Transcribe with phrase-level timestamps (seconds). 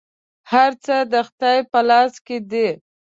[0.51, 2.69] هر څه د خدای په لاس کي دي.